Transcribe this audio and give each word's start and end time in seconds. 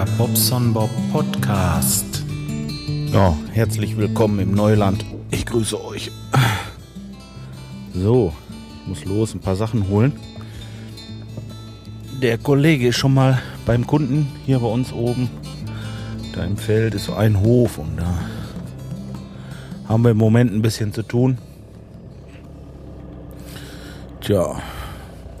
Der 0.00 0.06
Bobson 0.12 0.72
Bob 0.72 0.88
Podcast. 1.12 2.24
Ja, 3.12 3.36
herzlich 3.52 3.98
willkommen 3.98 4.38
im 4.38 4.52
Neuland. 4.52 5.04
Ich 5.30 5.44
grüße 5.44 5.84
euch. 5.84 6.10
So, 7.92 8.32
ich 8.80 8.88
muss 8.88 9.04
los, 9.04 9.34
ein 9.34 9.40
paar 9.40 9.56
Sachen 9.56 9.90
holen. 9.90 10.14
Der 12.22 12.38
Kollege 12.38 12.88
ist 12.88 12.96
schon 12.96 13.12
mal 13.12 13.42
beim 13.66 13.86
Kunden 13.86 14.26
hier 14.46 14.60
bei 14.60 14.68
uns 14.68 14.90
oben. 14.90 15.28
Da 16.34 16.44
im 16.44 16.56
Feld 16.56 16.94
ist 16.94 17.04
so 17.04 17.12
ein 17.12 17.38
Hof 17.38 17.76
und 17.76 17.98
da 17.98 18.20
haben 19.86 20.02
wir 20.02 20.12
im 20.12 20.16
Moment 20.16 20.50
ein 20.50 20.62
bisschen 20.62 20.94
zu 20.94 21.02
tun. 21.02 21.36
Tja, 24.22 24.62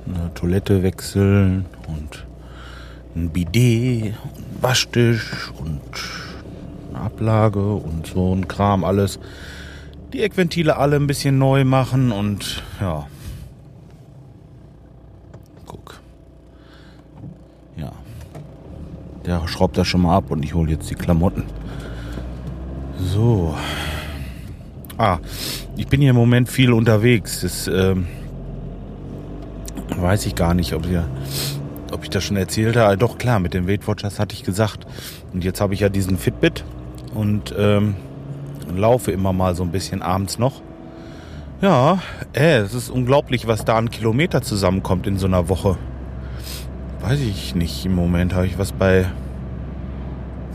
eine 0.06 0.34
Toilette 0.34 0.82
wechseln 0.82 1.64
und 1.88 2.26
ein 3.14 3.30
Bidet, 3.30 4.14
ein 4.14 4.16
Waschtisch 4.60 5.50
und 5.58 5.80
eine 6.90 7.00
Ablage 7.04 7.74
und 7.74 8.06
so 8.06 8.34
ein 8.34 8.48
Kram 8.48 8.84
alles. 8.84 9.18
Die 10.12 10.22
Eckventile 10.22 10.76
alle 10.76 10.96
ein 10.96 11.06
bisschen 11.06 11.38
neu 11.38 11.64
machen 11.64 12.12
und 12.12 12.62
ja. 12.80 13.06
Guck. 15.66 16.00
Ja. 17.76 17.92
Der 19.24 19.46
schraubt 19.46 19.78
das 19.78 19.86
schon 19.86 20.02
mal 20.02 20.16
ab 20.16 20.30
und 20.30 20.44
ich 20.44 20.54
hole 20.54 20.70
jetzt 20.70 20.90
die 20.90 20.94
Klamotten. 20.94 21.44
So. 22.98 23.54
Ah, 24.98 25.18
ich 25.76 25.86
bin 25.86 26.00
hier 26.00 26.10
im 26.10 26.16
Moment 26.16 26.48
viel 26.48 26.72
unterwegs. 26.72 27.40
Das 27.40 27.66
ähm, 27.68 28.06
weiß 29.96 30.26
ich 30.26 30.34
gar 30.34 30.54
nicht, 30.54 30.74
ob 30.74 30.86
ihr 30.86 31.08
ich 32.10 32.14
das 32.14 32.24
schon 32.24 32.36
erzählt 32.36 32.76
habe. 32.76 32.96
Doch 32.96 33.18
klar, 33.18 33.38
mit 33.38 33.54
den 33.54 33.68
Weight 33.68 33.86
Watchers 33.86 34.18
hatte 34.18 34.34
ich 34.34 34.42
gesagt. 34.42 34.86
Und 35.32 35.44
jetzt 35.44 35.60
habe 35.60 35.74
ich 35.74 35.80
ja 35.80 35.88
diesen 35.88 36.18
Fitbit 36.18 36.64
und 37.14 37.54
ähm, 37.56 37.94
laufe 38.74 39.12
immer 39.12 39.32
mal 39.32 39.54
so 39.54 39.62
ein 39.62 39.70
bisschen 39.70 40.02
abends 40.02 40.38
noch. 40.38 40.60
Ja, 41.62 42.00
äh, 42.32 42.58
es 42.58 42.74
ist 42.74 42.90
unglaublich, 42.90 43.46
was 43.46 43.64
da 43.64 43.76
an 43.76 43.90
Kilometer 43.90 44.42
zusammenkommt 44.42 45.06
in 45.06 45.18
so 45.18 45.26
einer 45.26 45.48
Woche. 45.48 45.76
Weiß 47.00 47.20
ich 47.20 47.54
nicht. 47.54 47.86
Im 47.86 47.94
Moment 47.94 48.34
habe 48.34 48.46
ich 48.46 48.58
was 48.58 48.72
bei 48.72 49.06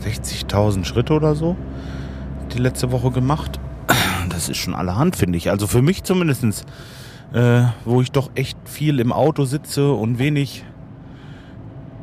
60.000 0.04 0.84
Schritte 0.84 1.14
oder 1.14 1.34
so 1.34 1.56
die 2.52 2.58
letzte 2.58 2.92
Woche 2.92 3.10
gemacht. 3.10 3.58
Das 4.28 4.48
ist 4.48 4.58
schon 4.58 4.74
allerhand, 4.74 5.16
finde 5.16 5.38
ich. 5.38 5.50
Also 5.50 5.66
für 5.66 5.82
mich 5.82 6.02
zumindestens, 6.02 6.64
äh, 7.32 7.62
wo 7.84 8.02
ich 8.02 8.12
doch 8.12 8.30
echt 8.34 8.58
viel 8.64 9.00
im 9.00 9.12
Auto 9.12 9.44
sitze 9.44 9.92
und 9.92 10.18
wenig 10.18 10.64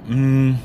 mh, 0.07 0.15
hm, 0.15 0.59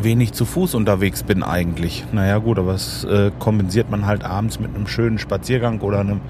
wenig 0.00 0.32
zu 0.32 0.44
Fuß 0.44 0.74
unterwegs 0.74 1.22
bin 1.22 1.42
eigentlich. 1.42 2.04
Naja 2.12 2.38
gut, 2.38 2.58
aber 2.58 2.72
das 2.72 3.04
äh, 3.04 3.30
kompensiert 3.38 3.90
man 3.90 4.06
halt 4.06 4.24
abends 4.24 4.60
mit 4.60 4.74
einem 4.74 4.86
schönen 4.86 5.18
Spaziergang 5.18 5.80
oder 5.80 6.00
einem 6.00 6.20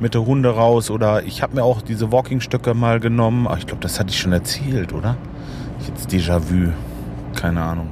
mit 0.00 0.14
der 0.14 0.26
Hunde 0.26 0.50
raus 0.50 0.90
oder 0.90 1.22
ich 1.22 1.42
habe 1.42 1.54
mir 1.54 1.62
auch 1.62 1.80
diese 1.80 2.10
Walkingstöcke 2.10 2.74
mal 2.74 3.00
genommen. 3.00 3.46
Ach, 3.48 3.58
ich 3.58 3.66
glaube, 3.66 3.82
das 3.82 4.00
hatte 4.00 4.10
ich 4.10 4.18
schon 4.18 4.32
erzählt, 4.32 4.92
oder? 4.92 5.16
Jetzt 5.86 6.10
Déjà-vu. 6.10 6.72
Keine 7.34 7.62
Ahnung. 7.62 7.90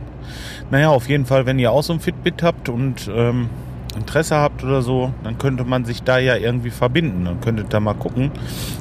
Naja, 0.70 0.88
auf 0.88 1.08
jeden 1.08 1.26
Fall, 1.26 1.46
wenn 1.46 1.58
ihr 1.58 1.70
auch 1.70 1.82
so 1.82 1.92
ein 1.92 2.00
Fitbit 2.00 2.42
habt 2.42 2.68
und 2.68 3.10
ähm, 3.14 3.50
Interesse 3.96 4.36
habt 4.36 4.64
oder 4.64 4.82
so, 4.82 5.12
dann 5.22 5.38
könnte 5.38 5.64
man 5.64 5.84
sich 5.84 6.02
da 6.02 6.18
ja 6.18 6.36
irgendwie 6.36 6.70
verbinden. 6.70 7.24
Dann 7.24 7.40
könntet 7.40 7.72
da 7.72 7.80
mal 7.80 7.94
gucken 7.94 8.30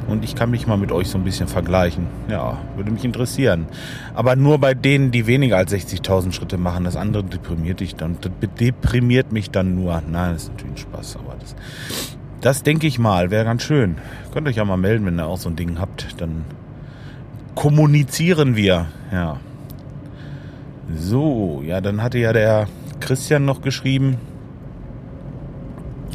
und 0.08 0.24
ich 0.24 0.36
kann 0.36 0.52
mich 0.52 0.68
mal 0.68 0.78
mit 0.78 0.92
euch 0.92 1.10
so 1.10 1.18
ein 1.18 1.24
bisschen 1.24 1.48
vergleichen. 1.48 2.08
Ja, 2.30 2.58
würde 2.76 2.92
mich 2.92 3.04
interessieren. 3.04 3.68
Aber 4.14 4.36
nur 4.36 4.60
bei 4.60 4.74
denen, 4.74 5.12
die 5.12 5.28
weniger 5.28 5.58
als 5.58 5.74
60.000 5.74 6.32
Schritte 6.32 6.58
machen. 6.58 6.86
Das 6.86 6.96
andere 6.96 7.24
deprimiert 7.24 7.80
dich 7.82 7.96
dann, 7.96 8.18
deprimiert 8.60 9.32
mich 9.32 9.52
dann 9.52 9.76
nur. 9.76 10.02
Nein, 10.10 10.34
das 10.34 10.44
ist 10.44 10.52
natürlich 10.52 10.74
ein 10.74 10.78
Spaß, 10.78 11.18
aber 11.18 11.36
das, 11.40 11.56
das 12.40 12.64
denke 12.64 12.88
ich 12.88 12.98
mal, 12.98 13.32
wäre 13.32 13.44
ganz 13.46 13.64
schön. 13.64 13.98
Könnt 14.34 14.48
euch 14.48 14.56
ja 14.56 14.66
mal 14.66 14.78
melden, 14.78 15.06
wenn 15.06 15.20
ihr 15.20 15.28
auch 15.28 15.38
so 15.38 15.50
ein 15.50 15.56
Ding 15.56 15.80
habt, 15.80 16.22
dann 16.22 16.46
kommunizieren 17.56 18.56
wir. 18.56 18.88
Ja. 19.12 19.40
So, 20.96 21.62
ja, 21.66 21.82
dann 21.82 22.02
hatte 22.02 22.18
ja 22.18 22.34
der 22.34 22.68
Christian 23.00 23.46
noch 23.46 23.62
geschrieben, 23.62 24.18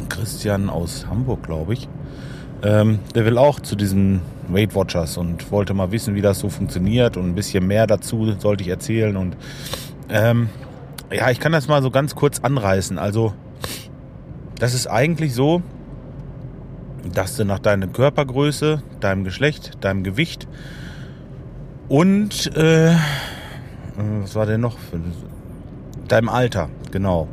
Christian 0.09 0.69
aus 0.69 1.05
Hamburg, 1.07 1.43
glaube 1.43 1.73
ich. 1.73 1.87
Ähm, 2.63 2.99
der 3.13 3.25
will 3.25 3.37
auch 3.37 3.59
zu 3.59 3.75
diesen 3.75 4.21
Weight 4.47 4.73
Watchers 4.73 5.17
und 5.17 5.51
wollte 5.51 5.73
mal 5.73 5.91
wissen, 5.91 6.15
wie 6.15 6.21
das 6.21 6.39
so 6.39 6.49
funktioniert 6.49 7.17
und 7.17 7.25
ein 7.25 7.35
bisschen 7.35 7.67
mehr 7.67 7.85
dazu 7.85 8.33
sollte 8.39 8.63
ich 8.63 8.69
erzählen. 8.69 9.15
Und 9.15 9.37
ähm, 10.09 10.49
ja, 11.11 11.29
ich 11.29 11.39
kann 11.39 11.51
das 11.51 11.67
mal 11.67 11.83
so 11.83 11.91
ganz 11.91 12.15
kurz 12.15 12.39
anreißen. 12.39 12.97
Also, 12.97 13.33
das 14.57 14.73
ist 14.73 14.87
eigentlich 14.87 15.35
so, 15.35 15.61
dass 17.13 17.37
du 17.37 17.45
nach 17.45 17.59
deiner 17.59 17.87
Körpergröße, 17.87 18.81
deinem 18.99 19.23
Geschlecht, 19.23 19.77
deinem 19.81 20.03
Gewicht 20.03 20.47
und 21.87 22.55
äh, 22.57 22.95
was 24.21 24.35
war 24.35 24.45
denn 24.45 24.61
noch? 24.61 24.77
Deinem 26.07 26.29
Alter, 26.29 26.69
genau 26.91 27.27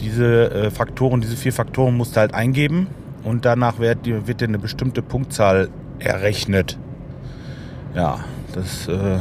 diese 0.00 0.50
äh, 0.50 0.70
Faktoren, 0.70 1.20
diese 1.20 1.36
vier 1.36 1.52
Faktoren 1.52 1.96
musst 1.96 2.16
du 2.16 2.20
halt 2.20 2.34
eingeben 2.34 2.86
und 3.24 3.44
danach 3.44 3.78
wird, 3.78 4.06
wird 4.06 4.40
dir 4.40 4.48
eine 4.48 4.58
bestimmte 4.58 5.02
Punktzahl 5.02 5.68
errechnet. 5.98 6.78
Ja, 7.94 8.20
das 8.54 8.88
äh, 8.88 9.18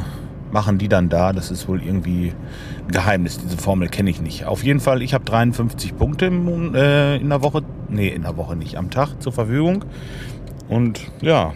machen 0.52 0.78
die 0.78 0.88
dann 0.88 1.10
da. 1.10 1.34
Das 1.34 1.52
ist 1.52 1.68
wohl 1.68 1.84
irgendwie 1.84 2.34
ein 2.86 2.92
Geheimnis. 2.92 3.40
Diese 3.40 3.58
Formel 3.58 3.90
kenne 3.90 4.10
ich 4.10 4.22
nicht. 4.22 4.46
Auf 4.46 4.64
jeden 4.64 4.80
Fall, 4.80 5.02
ich 5.02 5.14
habe 5.14 5.26
53 5.26 5.98
Punkte 5.98 6.28
im, 6.28 6.76
äh, 6.76 7.18
in 7.18 7.30
der 7.30 7.42
Woche, 7.42 7.64
nee, 7.90 8.10
in 8.10 8.24
der 8.24 8.38
Woche 8.38 8.56
nicht, 8.56 8.78
am 8.78 8.90
Tag 8.90 9.22
zur 9.22 9.32
Verfügung. 9.32 9.86
Und 10.70 11.02
ja, 11.22 11.54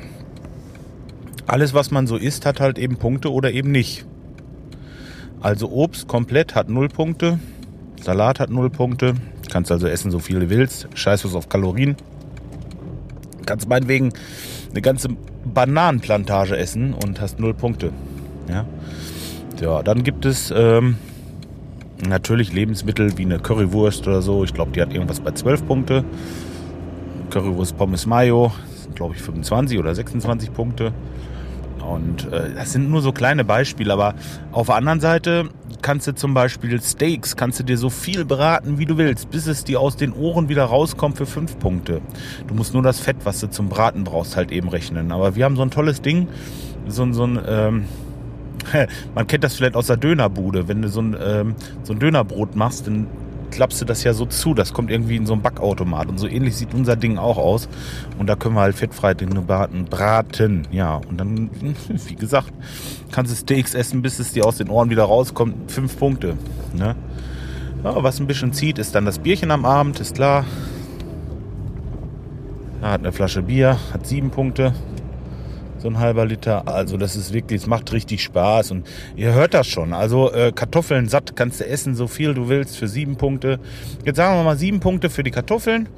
alles, 1.48 1.74
was 1.74 1.92
man 1.92 2.08
so 2.08 2.18
isst, 2.18 2.46
hat 2.46 2.60
halt 2.60 2.78
eben 2.78 2.98
Punkte 2.98 3.32
oder 3.32 3.52
eben 3.52 3.72
nicht. 3.72 4.06
Also 5.42 5.70
Obst 5.72 6.08
komplett 6.08 6.56
hat 6.56 6.70
0 6.70 6.90
Punkte, 6.90 7.40
Salat 8.02 8.40
hat 8.40 8.50
0 8.50 8.70
Punkte. 8.70 9.14
Kannst 9.50 9.72
also 9.72 9.88
essen, 9.88 10.12
so 10.12 10.20
viel 10.20 10.40
du 10.40 10.50
willst. 10.50 10.88
Scheiß 10.94 11.26
was 11.26 11.36
auf 11.36 11.50
Kalorien. 11.50 11.96
Kannst 13.46 13.68
meinetwegen 13.68 14.14
eine 14.72 14.82
ganze 14.82 15.10
Bananenplantage 15.46 16.58
essen 16.58 16.94
und 16.94 17.20
hast 17.22 17.40
0 17.40 17.54
Punkte. 17.54 17.92
Ja, 18.50 18.66
ja 19.62 19.84
dann 19.84 20.04
gibt 20.04 20.26
es 20.26 20.54
ähm, 20.56 20.98
natürlich 22.08 22.54
Lebensmittel 22.54 23.18
wie 23.18 23.26
eine 23.26 23.40
Currywurst 23.40 24.08
oder 24.08 24.22
so. 24.22 24.44
Ich 24.44 24.54
glaube, 24.54 24.72
die 24.72 24.82
hat 24.82 24.94
irgendwas 24.94 25.20
bei 25.20 25.32
12 25.32 25.66
Punkte. 25.66 26.04
Currywurst 27.30 27.78
Pommes 27.78 28.06
Mayo 28.06 28.52
glaube 28.96 29.16
ich, 29.16 29.22
25 29.22 29.80
oder 29.80 29.94
26 29.94 30.54
Punkte. 30.54 30.94
Und 31.82 32.32
äh, 32.32 32.54
das 32.56 32.74
sind 32.74 32.90
nur 32.90 33.02
so 33.02 33.12
kleine 33.12 33.44
Beispiele, 33.44 33.94
aber 33.94 34.16
auf 34.52 34.68
der 34.68 34.76
anderen 34.76 35.00
Seite 35.00 35.50
kannst 35.82 36.08
du 36.08 36.14
zum 36.14 36.34
Beispiel 36.34 36.82
Steaks, 36.82 37.36
kannst 37.36 37.60
du 37.60 37.64
dir 37.64 37.78
so 37.78 37.90
viel 37.90 38.26
braten, 38.26 38.78
wie 38.78 38.86
du 38.86 38.98
willst, 38.98 39.32
bis 39.32 39.48
es 39.48 39.64
dir 39.64 39.80
aus 39.80 39.96
den 39.96 40.14
Ohren 40.14 40.50
wieder 40.50 40.66
rauskommt 40.66 41.18
für 41.18 41.26
fünf 41.26 41.58
Punkte. 41.60 42.02
Du 42.48 42.54
musst 42.54 42.74
nur 42.74 42.84
das 42.84 43.00
Fett, 43.00 43.18
was 43.24 43.40
du 43.40 43.50
zum 43.50 43.70
Braten 43.70 44.04
brauchst, 44.04 44.36
halt 44.36 44.52
eben 44.52 44.70
rechnen. 44.70 45.12
Aber 45.12 45.36
wir 45.36 45.46
haben 45.46 45.56
so 45.56 45.64
ein 45.64 45.72
tolles 45.72 46.02
Ding, 46.02 46.28
so, 46.88 47.12
so 47.14 47.26
ein, 47.26 47.40
ähm, 47.48 47.86
man 49.16 49.28
kennt 49.28 49.44
das 49.44 49.56
vielleicht 49.56 49.76
aus 49.76 49.88
der 49.88 49.98
Dönerbude, 49.98 50.68
wenn 50.68 50.82
du 50.82 50.90
so 50.90 51.02
ein, 51.02 51.16
ähm, 51.22 51.56
so 51.84 51.94
ein 51.94 52.00
Dönerbrot 52.00 52.56
machst, 52.56 52.88
dann 52.88 53.08
klappst 53.52 53.82
du 53.82 53.86
das 53.86 54.04
ja 54.04 54.14
so 54.14 54.26
zu. 54.26 54.54
Das 54.54 54.74
kommt 54.74 54.90
irgendwie 54.90 55.16
in 55.16 55.26
so 55.26 55.34
ein 55.34 55.42
Backautomat. 55.42 56.08
Und 56.08 56.18
so 56.18 56.28
ähnlich 56.28 56.56
sieht 56.56 56.74
unser 56.74 56.96
Ding 56.96 57.18
auch 57.18 57.38
aus. 57.38 57.70
Und 58.18 58.28
da 58.28 58.36
können 58.36 58.56
wir 58.56 58.62
halt 58.62 58.76
fettfrei 58.76 59.14
Dinge 59.14 59.42
braten. 59.42 59.86
braten. 59.86 60.68
Ja, 60.72 60.96
und 60.96 61.20
dann, 61.20 61.50
wie 62.08 62.16
gesagt, 62.16 62.52
kannst 63.12 63.32
du 63.32 63.36
Steaks 63.36 63.76
essen, 63.76 64.02
bis 64.02 64.20
es 64.20 64.34
dir 64.34 64.46
aus 64.46 64.58
den 64.58 64.70
Ohren 64.70 64.90
wieder 64.90 65.04
rauskommt. 65.04 65.72
Fünf 65.72 65.98
Punkte. 65.98 66.38
Ne? 66.74 66.96
Ja, 67.84 68.04
was 68.04 68.20
ein 68.20 68.28
bisschen 68.28 68.54
zieht, 68.54 68.78
ist 68.80 68.96
dann 68.96 69.06
das 69.06 69.20
Bierchen 69.20 69.52
am 69.52 69.66
Abend, 69.66 70.00
ist 70.00 70.16
klar. 70.16 70.46
Er 72.82 72.92
hat 72.92 73.02
eine 73.02 73.12
Flasche 73.12 73.44
Bier, 73.44 73.78
hat 73.94 74.08
sieben 74.08 74.32
Punkte 74.32 74.74
so 75.82 75.88
ein 75.88 76.00
halber 76.00 76.26
Liter. 76.26 76.68
Also 76.68 76.98
das 76.98 77.16
ist 77.16 77.34
wirklich, 77.34 77.62
es 77.62 77.68
macht 77.68 77.92
richtig 77.92 78.24
Spaß 78.24 78.72
und 78.72 78.88
ihr 79.16 79.34
hört 79.34 79.54
das 79.54 79.68
schon. 79.68 79.94
Also 79.94 80.32
äh, 80.32 80.52
Kartoffeln 80.54 81.10
satt 81.10 81.36
kannst 81.36 81.60
du 81.60 81.68
essen, 81.68 81.96
so 81.96 82.08
viel 82.08 82.34
du 82.34 82.50
willst 82.50 82.78
für 82.78 82.88
sieben 82.88 83.16
Punkte. 83.16 83.60
Jetzt 84.06 84.18
sagen 84.18 84.38
wir 84.38 84.44
mal 84.44 84.58
sieben 84.58 84.80
Punkte 84.80 85.10
für 85.10 85.24
die 85.24 85.32
Kartoffeln. 85.32 85.90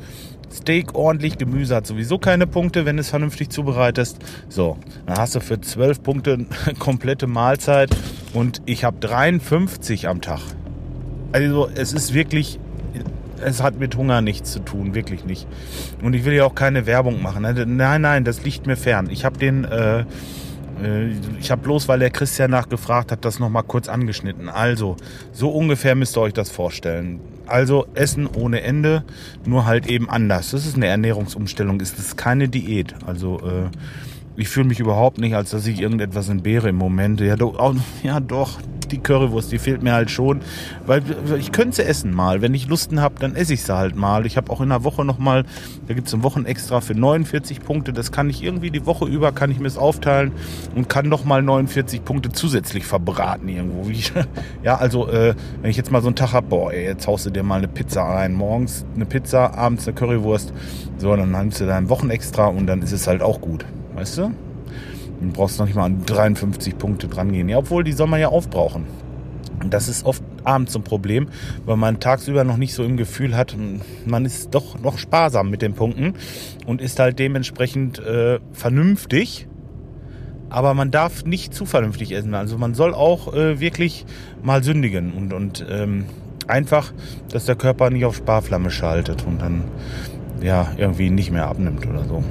Steak 0.51 0.93
ordentlich, 0.93 1.37
Gemüse 1.37 1.75
hat 1.75 1.87
sowieso 1.87 2.19
keine 2.19 2.45
Punkte, 2.45 2.85
wenn 2.85 2.97
du 2.97 3.01
es 3.01 3.09
vernünftig 3.09 3.49
zubereitest. 3.49 4.19
So, 4.49 4.77
dann 5.07 5.17
hast 5.17 5.35
du 5.35 5.39
für 5.39 5.59
zwölf 5.59 6.03
Punkte 6.03 6.33
eine 6.65 6.75
komplette 6.79 7.27
Mahlzeit 7.27 7.89
und 8.33 8.61
ich 8.65 8.83
habe 8.83 8.97
53 8.99 10.07
am 10.07 10.21
Tag. 10.21 10.41
Also 11.31 11.67
es 11.73 11.93
ist 11.93 12.13
wirklich 12.13 12.59
es 13.43 13.61
hat 13.61 13.79
mit 13.79 13.95
Hunger 13.95 14.21
nichts 14.21 14.51
zu 14.51 14.59
tun, 14.59 14.95
wirklich 14.95 15.25
nicht. 15.25 15.47
Und 16.01 16.13
ich 16.13 16.25
will 16.25 16.33
ja 16.33 16.45
auch 16.45 16.55
keine 16.55 16.85
Werbung 16.85 17.21
machen. 17.21 17.45
Also, 17.45 17.63
nein, 17.65 18.01
nein, 18.01 18.23
das 18.23 18.43
liegt 18.43 18.67
mir 18.67 18.77
fern. 18.77 19.09
Ich 19.09 19.25
habe 19.25 19.37
den, 19.37 19.65
äh, 19.65 20.05
Äh, 20.83 21.11
ich 21.39 21.51
habe 21.51 21.61
bloß, 21.61 21.87
weil 21.87 21.99
der 21.99 22.09
Christian 22.09 22.51
nachgefragt 22.51 23.11
hat, 23.11 23.25
das 23.25 23.39
nochmal 23.39 23.63
kurz 23.63 23.87
angeschnitten. 23.89 24.49
Also, 24.49 24.97
so 25.31 25.49
ungefähr 25.49 25.93
müsst 25.95 26.17
ihr 26.17 26.21
euch 26.21 26.33
das 26.33 26.49
vorstellen. 26.49 27.19
Also 27.45 27.85
Essen 27.93 28.25
ohne 28.25 28.61
Ende, 28.61 29.03
nur 29.45 29.65
halt 29.65 29.85
eben 29.85 30.09
anders. 30.09 30.51
Das 30.51 30.65
ist 30.65 30.75
eine 30.75 30.87
Ernährungsumstellung, 30.87 31.79
ist 31.79 31.99
das 31.99 32.15
keine 32.15 32.47
Diät. 32.47 32.95
Also 33.05 33.39
äh, 33.39 33.69
ich 34.35 34.47
fühle 34.47 34.67
mich 34.67 34.79
überhaupt 34.79 35.19
nicht, 35.19 35.35
als 35.35 35.51
dass 35.51 35.67
ich 35.67 35.79
irgendetwas 35.79 36.29
entbehre 36.29 36.69
im 36.69 36.77
Moment. 36.77 37.21
Ja, 37.21 37.35
doch, 37.35 37.75
ja, 38.01 38.19
doch 38.19 38.59
die 38.93 38.99
Currywurst, 38.99 39.51
die 39.51 39.59
fehlt 39.59 39.83
mir 39.83 39.93
halt 39.93 40.11
schon. 40.11 40.41
Weil 40.85 41.03
ich 41.37 41.51
könnte 41.51 41.77
sie 41.77 41.85
essen 41.85 42.13
mal. 42.13 42.41
Wenn 42.41 42.53
ich 42.53 42.67
Lusten 42.67 43.01
habe, 43.01 43.15
dann 43.19 43.35
esse 43.35 43.53
ich 43.53 43.63
sie 43.63 43.75
halt 43.75 43.95
mal. 43.95 44.25
Ich 44.25 44.37
habe 44.37 44.51
auch 44.51 44.61
in 44.61 44.69
der 44.69 44.83
Woche 44.83 45.03
nochmal, 45.03 45.43
da 45.87 45.93
gibt 45.93 46.07
es 46.07 46.13
ein 46.13 46.23
Wochenextra 46.23 46.81
für 46.81 46.95
49 46.95 47.61
Punkte. 47.61 47.93
Das 47.93 48.11
kann 48.11 48.29
ich 48.29 48.43
irgendwie 48.43 48.71
die 48.71 48.85
Woche 48.85 49.05
über, 49.05 49.31
kann 49.31 49.51
ich 49.51 49.59
mir 49.59 49.67
es 49.67 49.77
aufteilen 49.77 50.31
und 50.75 50.89
kann 50.89 51.09
nochmal 51.09 51.41
49 51.41 52.05
Punkte 52.05 52.29
zusätzlich 52.29 52.85
verbraten 52.85 53.49
irgendwo. 53.49 53.89
ja, 54.63 54.77
also 54.77 55.09
äh, 55.09 55.35
wenn 55.61 55.69
ich 55.69 55.77
jetzt 55.77 55.91
mal 55.91 56.01
so 56.01 56.07
einen 56.07 56.15
Tag 56.15 56.33
habe, 56.33 56.47
boah, 56.47 56.71
ey, 56.71 56.85
jetzt 56.85 57.07
haust 57.07 57.25
du 57.25 57.29
dir 57.29 57.43
mal 57.43 57.57
eine 57.57 57.67
Pizza 57.67 58.03
rein. 58.03 58.33
Morgens 58.33 58.85
eine 58.95 59.05
Pizza, 59.05 59.53
abends 59.55 59.87
eine 59.87 59.95
Currywurst. 59.95 60.53
So, 60.97 61.15
dann 61.15 61.31
nimmst 61.31 61.59
du 61.59 61.65
dein 61.65 61.89
Wochenextra 61.89 62.47
und 62.47 62.67
dann 62.67 62.81
ist 62.81 62.91
es 62.91 63.07
halt 63.07 63.21
auch 63.21 63.41
gut. 63.41 63.65
Weißt 63.95 64.17
du? 64.17 64.31
Du 65.21 65.31
brauchst 65.31 65.59
noch 65.59 65.65
nicht 65.65 65.75
mal 65.75 65.85
an 65.85 66.05
53 66.05 66.77
Punkte 66.77 67.07
dran 67.07 67.31
gehen. 67.31 67.49
Ja, 67.49 67.57
obwohl, 67.57 67.83
die 67.83 67.93
soll 67.93 68.07
man 68.07 68.19
ja 68.19 68.27
aufbrauchen. 68.27 68.85
Und 69.61 69.73
das 69.73 69.87
ist 69.87 70.05
oft 70.05 70.23
abends 70.43 70.75
ein 70.75 70.83
Problem, 70.83 71.27
weil 71.65 71.77
man 71.77 71.99
tagsüber 71.99 72.43
noch 72.43 72.57
nicht 72.57 72.73
so 72.73 72.83
im 72.83 72.97
Gefühl 72.97 73.37
hat, 73.37 73.55
man 74.05 74.25
ist 74.25 74.53
doch 74.53 74.79
noch 74.79 74.97
sparsam 74.97 75.49
mit 75.49 75.61
den 75.61 75.73
Punkten 75.73 76.15
und 76.65 76.81
ist 76.81 76.99
halt 76.99 77.17
dementsprechend 77.19 77.99
äh, 77.99 78.39
vernünftig. 78.51 79.47
Aber 80.49 80.73
man 80.73 80.91
darf 80.91 81.25
nicht 81.25 81.53
zu 81.53 81.65
vernünftig 81.65 82.11
essen. 82.11 82.35
Also 82.35 82.57
man 82.57 82.75
soll 82.75 82.93
auch 82.93 83.33
äh, 83.33 83.59
wirklich 83.59 84.05
mal 84.43 84.63
sündigen 84.63 85.13
und, 85.13 85.33
und 85.33 85.65
ähm, 85.69 86.05
einfach, 86.47 86.93
dass 87.31 87.45
der 87.45 87.55
Körper 87.55 87.89
nicht 87.89 88.05
auf 88.05 88.17
Sparflamme 88.17 88.69
schaltet 88.69 89.25
und 89.25 89.41
dann 89.41 89.63
ja 90.41 90.71
irgendwie 90.77 91.09
nicht 91.09 91.31
mehr 91.31 91.47
abnimmt 91.47 91.87
oder 91.87 92.03
so. 92.03 92.23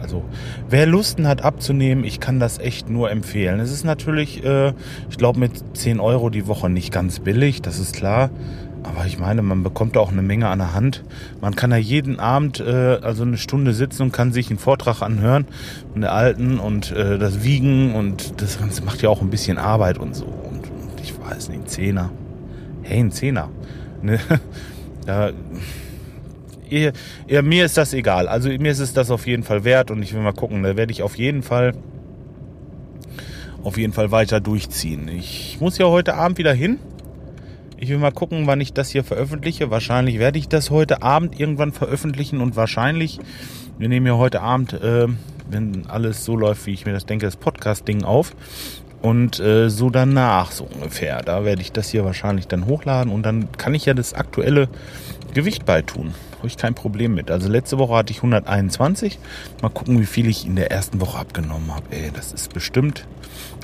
Also 0.00 0.24
wer 0.68 0.86
Lusten 0.86 1.26
hat 1.26 1.42
abzunehmen, 1.42 2.04
ich 2.04 2.20
kann 2.20 2.40
das 2.40 2.58
echt 2.58 2.88
nur 2.88 3.10
empfehlen. 3.10 3.60
Es 3.60 3.72
ist 3.72 3.84
natürlich, 3.84 4.44
äh, 4.44 4.72
ich 5.10 5.18
glaube, 5.18 5.38
mit 5.38 5.76
10 5.76 6.00
Euro 6.00 6.30
die 6.30 6.46
Woche 6.46 6.70
nicht 6.70 6.92
ganz 6.92 7.20
billig, 7.20 7.62
das 7.62 7.78
ist 7.78 7.94
klar. 7.94 8.30
Aber 8.84 9.06
ich 9.06 9.18
meine, 9.18 9.42
man 9.42 9.62
bekommt 9.62 9.96
da 9.96 10.00
auch 10.00 10.12
eine 10.12 10.22
Menge 10.22 10.48
an 10.48 10.60
der 10.60 10.72
Hand. 10.72 11.04
Man 11.40 11.56
kann 11.56 11.70
da 11.70 11.76
jeden 11.76 12.20
Abend 12.20 12.60
äh, 12.60 12.98
also 13.02 13.24
eine 13.24 13.36
Stunde 13.36 13.74
sitzen 13.74 14.02
und 14.02 14.12
kann 14.12 14.32
sich 14.32 14.50
einen 14.50 14.58
Vortrag 14.58 15.02
anhören 15.02 15.46
von 15.92 16.00
der 16.00 16.12
Alten 16.12 16.58
und 16.58 16.92
äh, 16.92 17.18
das 17.18 17.42
Wiegen 17.42 17.94
und 17.94 18.40
das 18.40 18.58
Ganze 18.58 18.82
macht 18.84 19.02
ja 19.02 19.08
auch 19.08 19.20
ein 19.20 19.30
bisschen 19.30 19.58
Arbeit 19.58 19.98
und 19.98 20.14
so. 20.14 20.26
Und, 20.26 20.70
und 20.70 21.00
ich 21.02 21.12
weiß 21.18 21.48
nicht, 21.48 21.60
ein 21.60 21.66
Zehner. 21.66 22.10
Hey, 22.82 23.00
ein 23.00 23.10
Zehner. 23.10 23.50
Ne? 24.02 24.18
Da 25.06 25.30
ihr, 26.70 26.92
ihr, 27.26 27.42
mir 27.42 27.64
ist 27.64 27.76
das 27.76 27.92
egal. 27.92 28.28
Also 28.28 28.48
mir 28.48 28.72
ist 28.72 28.80
es 28.80 28.92
das 28.92 29.10
auf 29.10 29.26
jeden 29.26 29.42
Fall 29.42 29.64
wert 29.64 29.90
und 29.90 30.02
ich 30.02 30.14
will 30.14 30.20
mal 30.20 30.32
gucken. 30.32 30.62
Da 30.62 30.76
werde 30.76 30.92
ich 30.92 31.02
auf 31.02 31.16
jeden 31.16 31.42
Fall 31.42 31.74
auf 33.62 33.76
jeden 33.76 33.92
Fall 33.92 34.10
weiter 34.10 34.40
durchziehen. 34.40 35.08
Ich 35.08 35.58
muss 35.60 35.78
ja 35.78 35.86
heute 35.86 36.14
Abend 36.14 36.38
wieder 36.38 36.54
hin. 36.54 36.78
Ich 37.76 37.88
will 37.90 37.98
mal 37.98 38.12
gucken, 38.12 38.46
wann 38.46 38.60
ich 38.60 38.72
das 38.72 38.90
hier 38.90 39.04
veröffentliche. 39.04 39.70
Wahrscheinlich 39.70 40.18
werde 40.18 40.38
ich 40.38 40.48
das 40.48 40.70
heute 40.70 41.02
Abend 41.02 41.38
irgendwann 41.38 41.72
veröffentlichen 41.72 42.40
und 42.40 42.56
wahrscheinlich, 42.56 43.20
wir 43.78 43.88
nehmen 43.88 44.06
ja 44.06 44.16
heute 44.16 44.40
Abend, 44.40 44.72
äh, 44.72 45.06
wenn 45.50 45.86
alles 45.86 46.24
so 46.24 46.36
läuft, 46.36 46.66
wie 46.66 46.72
ich 46.72 46.86
mir 46.86 46.92
das 46.92 47.06
denke, 47.06 47.26
das 47.26 47.36
Podcast-Ding 47.36 48.04
auf. 48.04 48.34
Und 49.00 49.38
äh, 49.38 49.70
so 49.70 49.90
danach, 49.90 50.50
so 50.50 50.64
ungefähr. 50.64 51.22
Da 51.22 51.44
werde 51.44 51.62
ich 51.62 51.70
das 51.70 51.88
hier 51.88 52.04
wahrscheinlich 52.04 52.48
dann 52.48 52.66
hochladen 52.66 53.12
und 53.12 53.22
dann 53.22 53.52
kann 53.52 53.74
ich 53.74 53.86
ja 53.86 53.94
das 53.94 54.12
aktuelle 54.12 54.68
Gewicht 55.34 55.64
beitun. 55.64 56.14
Habe 56.38 56.46
ich 56.46 56.56
kein 56.56 56.74
Problem 56.74 57.14
mit. 57.14 57.30
Also 57.30 57.48
letzte 57.48 57.78
Woche 57.78 57.96
hatte 57.96 58.12
ich 58.12 58.18
121. 58.18 59.18
Mal 59.60 59.70
gucken, 59.70 60.00
wie 60.00 60.06
viel 60.06 60.28
ich 60.28 60.46
in 60.46 60.54
der 60.54 60.70
ersten 60.70 61.00
Woche 61.00 61.18
abgenommen 61.18 61.74
habe. 61.74 61.86
Ey, 61.90 62.10
das 62.14 62.32
ist 62.32 62.54
bestimmt. 62.54 63.06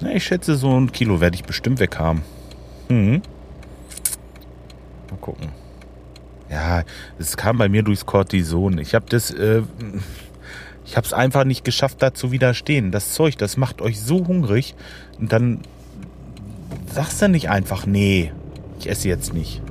Na, 0.02 0.12
ich 0.12 0.24
schätze, 0.24 0.56
so 0.56 0.78
ein 0.78 0.90
Kilo 0.90 1.20
werde 1.20 1.36
ich 1.36 1.44
bestimmt 1.44 1.78
weg 1.78 1.98
haben. 1.98 2.22
Mhm. 2.88 3.22
Mal 5.10 5.16
gucken. 5.20 5.48
Ja, 6.50 6.82
es 7.18 7.36
kam 7.36 7.58
bei 7.58 7.68
mir 7.68 7.82
durchs 7.82 8.06
Cortison. 8.06 8.78
Ich 8.78 8.94
habe 8.94 9.06
das. 9.08 9.30
Äh, 9.30 9.62
ich 10.84 10.96
habe 10.96 11.06
es 11.06 11.12
einfach 11.12 11.44
nicht 11.44 11.64
geschafft, 11.64 12.02
da 12.02 12.12
zu 12.12 12.30
widerstehen. 12.30 12.90
Das 12.90 13.14
Zeug, 13.14 13.38
das 13.38 13.56
macht 13.56 13.80
euch 13.80 14.00
so 14.00 14.26
hungrig. 14.26 14.74
Und 15.18 15.32
dann 15.32 15.60
sagst 16.92 17.22
du 17.22 17.28
nicht 17.28 17.48
einfach, 17.48 17.86
nee, 17.86 18.32
ich 18.78 18.90
esse 18.90 19.08
jetzt 19.08 19.32
nicht. 19.32 19.62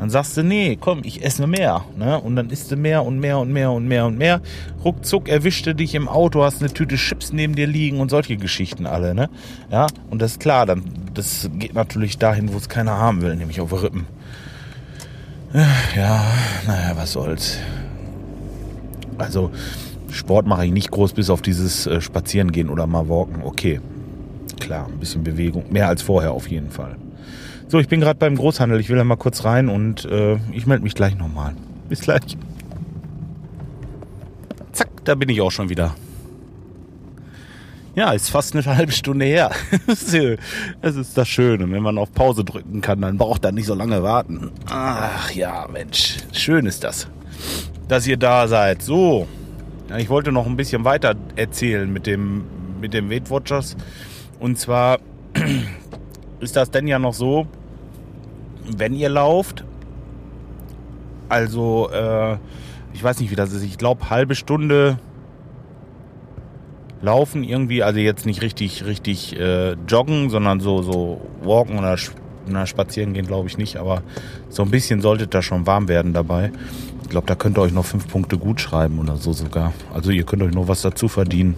Dann 0.00 0.08
sagst 0.08 0.34
du, 0.38 0.42
nee, 0.42 0.78
komm, 0.80 1.02
ich 1.04 1.22
esse 1.22 1.46
mehr. 1.46 1.84
Ne? 1.98 2.18
Und 2.18 2.34
dann 2.34 2.48
isst 2.48 2.72
du 2.72 2.76
mehr 2.76 3.04
und 3.04 3.20
mehr 3.20 3.38
und 3.38 3.52
mehr 3.52 3.70
und 3.70 3.86
mehr 3.86 4.06
und 4.06 4.16
mehr. 4.16 4.40
Ruckzuck 4.82 5.28
erwischte 5.28 5.74
dich 5.74 5.94
im 5.94 6.08
Auto, 6.08 6.42
hast 6.42 6.62
eine 6.62 6.72
Tüte 6.72 6.96
Chips 6.96 7.34
neben 7.34 7.54
dir 7.54 7.66
liegen 7.66 8.00
und 8.00 8.10
solche 8.10 8.38
Geschichten 8.38 8.86
alle. 8.86 9.14
Ne? 9.14 9.28
Ja, 9.70 9.88
und 10.08 10.22
das 10.22 10.32
ist 10.32 10.40
klar, 10.40 10.64
dann, 10.64 10.84
das 11.12 11.50
geht 11.52 11.74
natürlich 11.74 12.16
dahin, 12.16 12.50
wo 12.54 12.56
es 12.56 12.70
keiner 12.70 12.96
haben 12.96 13.20
will, 13.20 13.36
nämlich 13.36 13.60
auf 13.60 13.74
Rippen. 13.82 14.06
Ja, 15.94 16.24
naja, 16.66 16.92
was 16.94 17.12
soll's. 17.12 17.58
Also, 19.18 19.50
Sport 20.10 20.46
mache 20.46 20.64
ich 20.64 20.72
nicht 20.72 20.90
groß, 20.90 21.12
bis 21.12 21.28
auf 21.28 21.42
dieses 21.42 21.86
äh, 21.86 22.00
Spazierengehen 22.00 22.70
oder 22.70 22.86
mal 22.86 23.08
walken. 23.10 23.42
Okay, 23.42 23.80
klar, 24.60 24.86
ein 24.86 24.98
bisschen 24.98 25.24
Bewegung. 25.24 25.64
Mehr 25.70 25.88
als 25.88 26.00
vorher 26.00 26.32
auf 26.32 26.48
jeden 26.48 26.70
Fall. 26.70 26.96
So, 27.70 27.78
ich 27.78 27.86
bin 27.86 28.00
gerade 28.00 28.18
beim 28.18 28.34
Großhandel. 28.34 28.80
Ich 28.80 28.88
will 28.88 28.96
da 28.96 29.04
mal 29.04 29.14
kurz 29.14 29.44
rein 29.44 29.68
und 29.68 30.04
äh, 30.04 30.38
ich 30.50 30.66
melde 30.66 30.82
mich 30.82 30.96
gleich 30.96 31.16
nochmal. 31.16 31.54
Bis 31.88 32.00
gleich. 32.00 32.36
Zack, 34.72 34.88
da 35.04 35.14
bin 35.14 35.28
ich 35.28 35.40
auch 35.40 35.52
schon 35.52 35.68
wieder. 35.68 35.94
Ja, 37.94 38.10
ist 38.10 38.28
fast 38.28 38.56
eine 38.56 38.64
halbe 38.76 38.90
Stunde 38.90 39.24
her. 39.24 39.52
das 39.86 40.96
ist 40.96 41.16
das 41.16 41.28
Schöne. 41.28 41.70
Wenn 41.70 41.84
man 41.84 41.96
auf 41.96 42.12
Pause 42.12 42.42
drücken 42.42 42.80
kann, 42.80 43.02
dann 43.02 43.18
braucht 43.18 43.44
er 43.44 43.52
nicht 43.52 43.66
so 43.66 43.74
lange 43.74 44.02
warten. 44.02 44.50
Ach 44.68 45.30
ja, 45.30 45.68
Mensch. 45.72 46.16
Schön 46.32 46.66
ist 46.66 46.82
das, 46.82 47.06
dass 47.86 48.04
ihr 48.04 48.16
da 48.16 48.48
seid. 48.48 48.82
So. 48.82 49.28
Ja, 49.88 49.98
ich 49.98 50.08
wollte 50.08 50.32
noch 50.32 50.46
ein 50.46 50.56
bisschen 50.56 50.84
weiter 50.84 51.14
erzählen 51.36 51.92
mit 51.92 52.08
dem, 52.08 52.42
mit 52.80 52.94
dem 52.94 53.10
Weight 53.10 53.30
Watchers. 53.30 53.76
Und 54.40 54.58
zwar 54.58 54.98
ist 56.40 56.56
das 56.56 56.72
denn 56.72 56.88
ja 56.88 56.98
noch 56.98 57.14
so, 57.14 57.46
wenn 58.78 58.94
ihr 58.94 59.08
lauft, 59.08 59.64
also 61.28 61.90
äh, 61.90 62.36
ich 62.92 63.02
weiß 63.02 63.20
nicht, 63.20 63.30
wie 63.30 63.36
das 63.36 63.52
ist, 63.52 63.62
ich 63.62 63.78
glaube 63.78 64.10
halbe 64.10 64.34
Stunde 64.34 64.98
laufen 67.02 67.44
irgendwie, 67.44 67.82
also 67.82 67.98
jetzt 67.98 68.26
nicht 68.26 68.42
richtig, 68.42 68.84
richtig 68.84 69.38
äh, 69.38 69.72
joggen, 69.88 70.30
sondern 70.30 70.60
so, 70.60 70.82
so 70.82 71.20
walken 71.42 71.78
oder 71.78 71.96
na, 72.46 72.66
spazieren 72.66 73.14
gehen, 73.14 73.26
glaube 73.26 73.48
ich 73.48 73.58
nicht, 73.58 73.76
aber 73.76 74.02
so 74.48 74.62
ein 74.62 74.70
bisschen 74.70 75.00
solltet 75.00 75.34
da 75.34 75.42
schon 75.42 75.66
warm 75.66 75.88
werden 75.88 76.12
dabei. 76.12 76.52
Ich 77.02 77.08
glaube, 77.08 77.26
da 77.26 77.34
könnt 77.34 77.58
ihr 77.58 77.62
euch 77.62 77.72
noch 77.72 77.84
fünf 77.84 78.08
Punkte 78.08 78.38
gut 78.38 78.60
schreiben 78.60 78.98
oder 78.98 79.16
so 79.16 79.32
sogar. 79.32 79.72
Also 79.92 80.10
ihr 80.10 80.24
könnt 80.24 80.42
euch 80.42 80.54
noch 80.54 80.68
was 80.68 80.82
dazu 80.82 81.08
verdienen. 81.08 81.56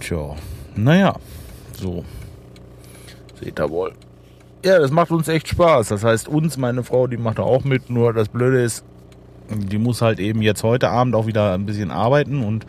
Tja, 0.00 0.34
naja, 0.74 1.14
so. 1.80 2.04
Seht 3.40 3.58
ihr 3.58 3.70
wohl. 3.70 3.92
Ja, 4.66 4.80
das 4.80 4.90
macht 4.90 5.12
uns 5.12 5.28
echt 5.28 5.46
Spaß. 5.46 5.86
Das 5.86 6.02
heißt, 6.02 6.26
uns, 6.26 6.56
meine 6.56 6.82
Frau, 6.82 7.06
die 7.06 7.18
macht 7.18 7.38
da 7.38 7.44
auch 7.44 7.62
mit. 7.62 7.88
Nur 7.88 8.12
das 8.12 8.28
Blöde 8.28 8.60
ist, 8.60 8.84
die 9.48 9.78
muss 9.78 10.02
halt 10.02 10.18
eben 10.18 10.42
jetzt 10.42 10.64
heute 10.64 10.88
Abend 10.88 11.14
auch 11.14 11.28
wieder 11.28 11.54
ein 11.54 11.66
bisschen 11.66 11.92
arbeiten 11.92 12.42
und 12.42 12.66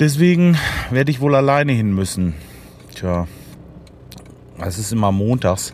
deswegen 0.00 0.58
werde 0.90 1.12
ich 1.12 1.20
wohl 1.20 1.36
alleine 1.36 1.70
hin 1.70 1.94
müssen. 1.94 2.34
Tja, 2.96 3.28
es 4.58 4.76
ist 4.76 4.92
immer 4.92 5.12
montags. 5.12 5.72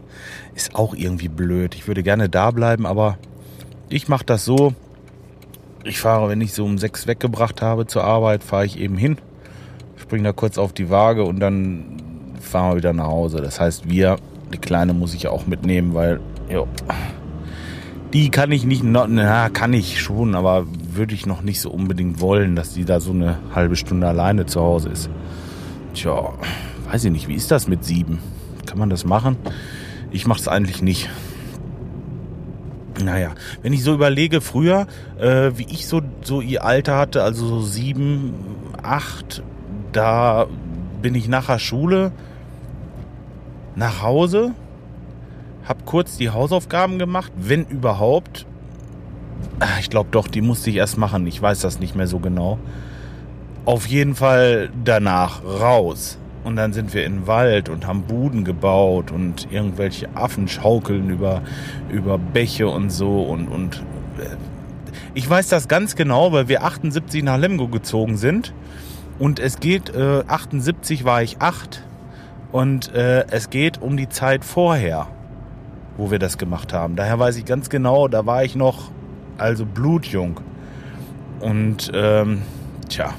Ist 0.54 0.74
auch 0.74 0.94
irgendwie 0.94 1.28
blöd. 1.28 1.74
Ich 1.74 1.88
würde 1.88 2.02
gerne 2.02 2.28
da 2.28 2.50
bleiben, 2.50 2.84
aber 2.84 3.16
ich 3.88 4.08
mache 4.08 4.26
das 4.26 4.44
so. 4.44 4.74
Ich 5.84 6.00
fahre, 6.00 6.28
wenn 6.28 6.42
ich 6.42 6.52
so 6.52 6.66
um 6.66 6.76
sechs 6.76 7.06
weggebracht 7.06 7.62
habe 7.62 7.86
zur 7.86 8.04
Arbeit, 8.04 8.44
fahre 8.44 8.66
ich 8.66 8.78
eben 8.78 8.98
hin, 8.98 9.16
springe 9.96 10.24
da 10.24 10.32
kurz 10.34 10.58
auf 10.58 10.74
die 10.74 10.90
Waage 10.90 11.24
und 11.24 11.40
dann 11.40 11.96
fahren 12.42 12.72
wir 12.72 12.76
wieder 12.76 12.92
nach 12.92 13.06
Hause. 13.06 13.40
Das 13.40 13.58
heißt, 13.58 13.88
wir 13.88 14.18
die 14.52 14.58
Kleine 14.58 14.94
muss 14.94 15.14
ich 15.14 15.28
auch 15.28 15.46
mitnehmen, 15.46 15.94
weil, 15.94 16.20
jo, 16.48 16.68
die 18.12 18.30
kann 18.30 18.52
ich 18.52 18.64
nicht, 18.64 18.84
na, 18.84 19.48
kann 19.48 19.72
ich 19.72 20.00
schon, 20.00 20.34
aber 20.34 20.66
würde 20.94 21.14
ich 21.14 21.26
noch 21.26 21.42
nicht 21.42 21.60
so 21.60 21.70
unbedingt 21.70 22.20
wollen, 22.20 22.54
dass 22.56 22.74
die 22.74 22.84
da 22.84 23.00
so 23.00 23.12
eine 23.12 23.38
halbe 23.54 23.76
Stunde 23.76 24.06
alleine 24.06 24.46
zu 24.46 24.60
Hause 24.60 24.90
ist. 24.90 25.10
Tja, 25.94 26.34
weiß 26.90 27.04
ich 27.04 27.12
nicht, 27.12 27.28
wie 27.28 27.34
ist 27.34 27.50
das 27.50 27.68
mit 27.68 27.84
sieben? 27.84 28.18
Kann 28.66 28.78
man 28.78 28.90
das 28.90 29.04
machen? 29.04 29.36
Ich 30.10 30.26
mache 30.26 30.40
es 30.40 30.48
eigentlich 30.48 30.82
nicht. 30.82 31.08
Naja, 33.02 33.32
wenn 33.62 33.72
ich 33.72 33.82
so 33.82 33.94
überlege, 33.94 34.42
früher, 34.42 34.86
äh, 35.18 35.52
wie 35.56 35.66
ich 35.70 35.86
so, 35.86 36.02
so 36.22 36.42
ihr 36.42 36.64
Alter 36.64 36.98
hatte, 36.98 37.22
also 37.22 37.46
so 37.46 37.60
sieben, 37.62 38.34
acht, 38.82 39.42
da 39.92 40.46
bin 41.00 41.14
ich 41.14 41.28
nach 41.28 41.46
der 41.46 41.58
Schule 41.58 42.12
nach 43.76 44.02
Hause, 44.02 44.54
hab 45.64 45.86
kurz 45.86 46.16
die 46.16 46.30
Hausaufgaben 46.30 46.98
gemacht, 46.98 47.32
wenn 47.36 47.64
überhaupt. 47.64 48.46
Ah, 49.60 49.78
ich 49.80 49.90
glaube 49.90 50.08
doch, 50.10 50.28
die 50.28 50.40
musste 50.40 50.70
ich 50.70 50.76
erst 50.76 50.98
machen. 50.98 51.26
Ich 51.26 51.40
weiß 51.40 51.60
das 51.60 51.78
nicht 51.78 51.94
mehr 51.94 52.06
so 52.06 52.18
genau. 52.18 52.58
Auf 53.64 53.86
jeden 53.86 54.14
Fall 54.14 54.70
danach 54.84 55.44
raus. 55.44 56.18
Und 56.44 56.56
dann 56.56 56.72
sind 56.72 56.92
wir 56.92 57.06
in 57.06 57.20
den 57.20 57.26
Wald 57.28 57.68
und 57.68 57.86
haben 57.86 58.02
Buden 58.02 58.44
gebaut 58.44 59.12
und 59.12 59.46
irgendwelche 59.52 60.08
Affen 60.16 60.48
schaukeln 60.48 61.08
über, 61.08 61.42
über 61.88 62.18
Bäche 62.18 62.68
und 62.68 62.90
so. 62.90 63.22
Und, 63.22 63.46
und 63.46 63.76
äh, 64.18 64.36
ich 65.14 65.28
weiß 65.28 65.48
das 65.48 65.68
ganz 65.68 65.94
genau, 65.94 66.32
weil 66.32 66.48
wir 66.48 66.64
78 66.64 67.22
nach 67.22 67.38
Lemgo 67.38 67.68
gezogen 67.68 68.16
sind. 68.16 68.52
Und 69.20 69.38
es 69.38 69.60
geht, 69.60 69.94
äh, 69.94 70.24
78 70.26 71.04
war 71.04 71.22
ich 71.22 71.40
8. 71.40 71.84
Und 72.52 72.94
äh, 72.94 73.24
es 73.30 73.48
geht 73.50 73.80
um 73.80 73.96
die 73.96 74.10
Zeit 74.10 74.44
vorher, 74.44 75.08
wo 75.96 76.10
wir 76.10 76.18
das 76.18 76.36
gemacht 76.36 76.72
haben. 76.72 76.96
Daher 76.96 77.18
weiß 77.18 77.36
ich 77.36 77.46
ganz 77.46 77.70
genau, 77.70 78.08
da 78.08 78.26
war 78.26 78.44
ich 78.44 78.54
noch 78.54 78.90
also 79.38 79.64
blutjung. 79.64 80.38
Und 81.40 81.90
ähm, 81.94 82.42
tja, 82.88 83.14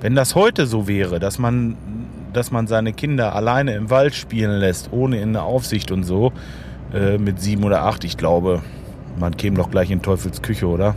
wenn 0.00 0.14
das 0.14 0.34
heute 0.34 0.66
so 0.66 0.86
wäre, 0.86 1.18
dass 1.18 1.38
man, 1.38 1.76
dass 2.32 2.50
man 2.50 2.66
seine 2.66 2.92
Kinder 2.92 3.34
alleine 3.34 3.74
im 3.74 3.88
Wald 3.88 4.14
spielen 4.14 4.52
lässt, 4.58 4.92
ohne 4.92 5.20
in 5.20 5.32
der 5.32 5.44
Aufsicht 5.44 5.90
und 5.90 6.04
so, 6.04 6.32
äh, 6.92 7.18
mit 7.18 7.40
sieben 7.40 7.64
oder 7.64 7.82
acht, 7.84 8.04
ich 8.04 8.18
glaube, 8.18 8.62
man 9.18 9.36
käme 9.36 9.56
doch 9.56 9.70
gleich 9.70 9.90
in 9.90 10.02
Teufels 10.02 10.42
Küche, 10.42 10.66
oder? 10.66 10.94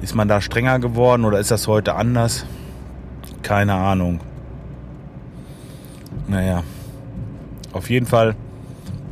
Ist 0.00 0.14
man 0.14 0.28
da 0.28 0.40
strenger 0.40 0.78
geworden 0.78 1.24
oder 1.24 1.38
ist 1.38 1.50
das 1.50 1.68
heute 1.68 1.94
anders? 1.94 2.46
Keine 3.42 3.74
Ahnung. 3.74 4.20
Naja, 6.30 6.62
auf 7.72 7.90
jeden 7.90 8.06
Fall 8.06 8.36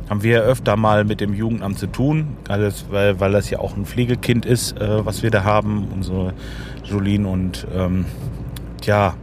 haben 0.09 0.23
wir 0.23 0.41
öfter 0.41 0.77
mal 0.77 1.03
mit 1.03 1.19
dem 1.19 1.33
Jugendamt 1.33 1.77
zu 1.77 1.87
tun, 1.87 2.37
alles, 2.47 2.85
weil, 2.89 3.19
weil 3.19 3.33
das 3.33 3.49
ja 3.49 3.59
auch 3.59 3.75
ein 3.75 3.85
Pflegekind 3.85 4.45
ist, 4.45 4.79
äh, 4.79 5.05
was 5.05 5.21
wir 5.21 5.29
da 5.29 5.43
haben, 5.43 5.89
unsere 5.93 6.33
Jolien. 6.85 7.25
Und 7.25 7.67
ähm, 7.75 8.05
tja, 8.79 9.15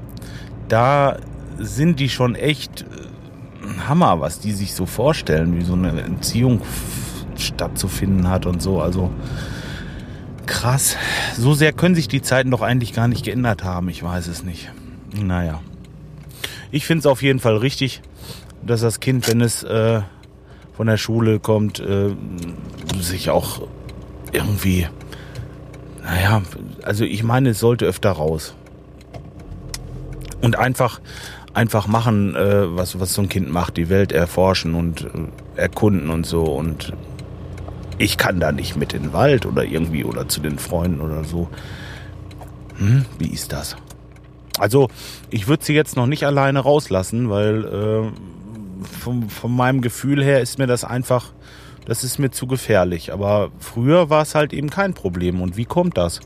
da 0.69 1.17
sind 1.59 1.99
die 1.99 2.11
schon 2.11 2.35
echt 2.35 2.83
äh, 2.83 3.89
Hammer, 3.89 4.21
was 4.21 4.41
die 4.41 4.53
sich 4.53 4.75
so 4.75 4.85
vorstellen, 4.85 5.59
wie 5.59 5.65
so 5.65 5.73
eine 5.73 6.03
Entziehung 6.03 6.61
stattzufinden 7.39 8.29
hat 8.29 8.45
und 8.45 8.61
so. 8.61 8.83
Also 8.83 9.11
krass. 10.45 10.99
So 11.35 11.55
sehr 11.55 11.73
können 11.73 11.95
sich 11.95 12.09
die 12.09 12.21
Zeiten 12.21 12.51
doch 12.51 12.61
eigentlich 12.61 12.93
gar 12.93 13.09
nicht 13.09 13.25
geändert 13.25 13.65
haben. 13.65 13.89
Ich 13.89 14.03
weiß 14.03 14.29
es 14.29 14.45
nicht. 14.45 14.71
Naja. 15.19 15.61
Ich 16.71 16.87
finde 16.87 17.01
es 17.01 17.07
auf 17.07 17.23
jeden 17.23 17.39
Fall 17.39 17.57
richtig, 17.57 18.03
dass 18.65 18.81
das 18.81 19.01
Kind, 19.01 19.29
wenn 19.29 19.41
es 19.41 19.63
äh, 19.63 20.01
von 20.77 20.87
der 20.87 20.97
Schule 20.97 21.41
kommt, 21.41 21.81
äh, 21.81 22.15
sich 23.01 23.31
auch 23.31 23.63
irgendwie, 24.33 24.87
naja, 26.03 26.43
also 26.83 27.05
ich 27.05 27.23
meine, 27.23 27.51
es 27.51 27.61
sollte 27.61 27.87
öfter 27.87 28.11
raus. 28.13 28.55
Und 30.43 30.57
einfach, 30.57 31.01
einfach 31.55 31.87
machen, 31.87 32.35
äh, 32.35 32.77
was, 32.77 33.01
was 33.01 33.15
so 33.15 33.23
ein 33.23 33.29
Kind 33.29 33.51
macht, 33.51 33.77
die 33.77 33.89
Welt 33.89 34.13
erforschen 34.13 34.75
und 34.75 35.05
äh, 35.05 35.09
erkunden 35.61 36.11
und 36.11 36.27
so. 36.27 36.45
Und 36.45 36.93
ich 37.99 38.19
kann 38.19 38.41
da 38.41 38.53
nicht 38.53 38.77
mit 38.77 38.93
in 38.93 39.05
den 39.05 39.13
Wald 39.13 39.47
oder 39.47 39.65
irgendwie 39.65 40.05
oder 40.05 40.29
zu 40.29 40.41
den 40.41 40.59
Freunden 40.59 41.01
oder 41.01 41.25
so. 41.25 41.49
Hm, 42.77 43.07
wie 43.19 43.29
ist 43.29 43.53
das? 43.53 43.77
Also, 44.59 44.89
ich 45.31 45.49
würde 45.49 45.65
sie 45.65 45.75
jetzt 45.75 45.97
noch 45.97 46.07
nicht 46.07 46.25
alleine 46.25 46.61
rauslassen, 46.61 47.31
weil 47.31 47.65
äh, 47.65 48.87
von, 49.01 49.29
von 49.29 49.55
meinem 49.55 49.81
Gefühl 49.81 50.23
her 50.23 50.41
ist 50.41 50.59
mir 50.59 50.67
das 50.67 50.85
einfach, 50.85 51.33
das 51.85 52.05
ist 52.05 52.19
mir 52.19 52.31
zu 52.31 52.47
gefährlich. 52.47 53.13
Aber 53.13 53.51
früher 53.59 54.11
war 54.11 54.23
es 54.23 54.35
halt 54.35 54.53
eben 54.53 54.71
kein 54.71 54.95
Problem. 54.95 55.41
Und 55.41 55.57
wie 55.57 55.65
kommt 55.65 55.97
das? 55.97 56.21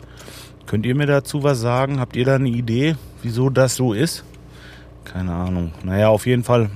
Könnt 0.66 0.87
ihr 0.87 0.94
mir 0.94 1.06
dazu 1.06 1.42
was 1.42 1.60
sagen? 1.60 1.99
Habt 1.99 2.16
ihr 2.16 2.25
da 2.25 2.37
eine 2.37 2.49
Idee, 2.49 2.96
wieso 3.22 3.50
das 3.50 3.75
so 3.75 3.92
ist? 3.92 4.25
Keine 5.04 5.32
Ahnung. 5.32 5.72
Naja, 5.82 6.08
auf 6.08 6.26
jeden 6.26 6.44
Fall. 6.44 6.70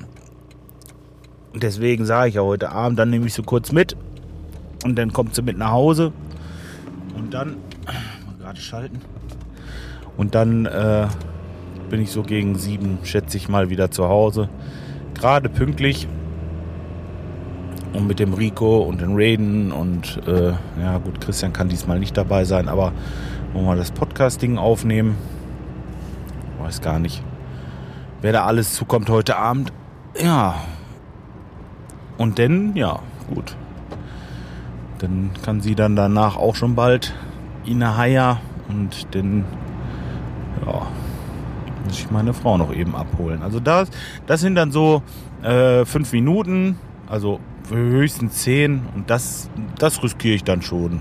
Deswegen 1.54 2.04
sage 2.04 2.30
ich 2.30 2.34
ja 2.34 2.42
heute 2.42 2.73
Abend, 2.73 2.99
dann 2.99 3.11
nehme 3.11 3.26
ich 3.26 3.34
sie 3.34 3.42
kurz 3.42 3.70
mit. 3.70 3.96
Und 4.84 4.96
dann 4.96 5.12
kommt 5.12 5.34
sie 5.34 5.42
mit 5.42 5.56
nach 5.56 5.70
Hause. 5.70 6.12
Und 7.16 7.32
dann. 7.32 7.56
Mal 8.26 8.37
gerade 8.40 8.61
schalten. 8.61 9.00
Und 10.16 10.34
dann 10.34 10.66
äh, 10.66 11.06
bin 11.91 12.00
ich 12.00 12.11
so 12.11 12.23
gegen 12.23 12.57
sieben, 12.57 12.99
schätze 13.03 13.37
ich 13.37 13.49
mal, 13.49 13.71
wieder 13.71 13.91
zu 13.91 14.09
Hause 14.09 14.49
gerade 15.14 15.49
pünktlich. 15.49 16.07
Und 17.93 18.09
mit 18.09 18.19
dem 18.19 18.35
Rico 18.35 18.81
und 18.81 19.00
den 19.00 19.12
Raiden 19.14 19.71
und 19.71 20.21
äh, 20.26 20.53
ja 20.81 20.99
gut, 20.99 21.21
Christian 21.21 21.53
kann 21.53 21.69
diesmal 21.69 22.00
nicht 22.00 22.17
dabei 22.17 22.45
sein, 22.45 22.69
aber 22.69 22.93
wollen 23.53 23.67
wir 23.67 23.76
das 23.76 23.93
Podcast-Ding 23.93 24.59
aufnehmen? 24.59 25.17
Weiß 26.59 26.81
gar 26.81 26.99
nicht, 26.99 27.23
wer 28.21 28.33
da 28.33 28.47
alles 28.47 28.75
zukommt 28.75 29.09
heute 29.11 29.37
Abend. 29.37 29.73
Ja. 30.21 30.57
Und 32.19 32.41
dann, 32.41 32.75
ja, 32.75 32.99
gut. 33.33 33.57
Dann 34.99 35.31
kann 35.45 35.61
sie 35.61 35.76
dann 35.76 35.95
danach 35.95 36.37
auch 36.37 36.57
schon 36.57 36.75
bald 36.75 37.14
Ina 37.64 37.97
Haya 37.97 38.41
und 38.69 39.14
dann, 39.14 39.45
ja, 40.67 40.87
muss 41.85 41.99
ich 41.99 42.11
meine 42.11 42.33
Frau 42.33 42.57
noch 42.59 42.73
eben 42.75 42.95
abholen. 42.95 43.43
Also 43.43 43.61
das, 43.61 43.91
das 44.26 44.41
sind 44.41 44.55
dann 44.55 44.73
so 44.73 45.03
äh, 45.43 45.85
fünf 45.85 46.12
Minuten, 46.12 46.79
also 47.07 47.41
höchstens 47.71 48.43
zehn 48.43 48.83
und 48.95 49.11
das, 49.11 49.49
das 49.79 50.03
riskiere 50.03 50.35
ich 50.35 50.45
dann 50.45 50.62
schon. 50.62 51.00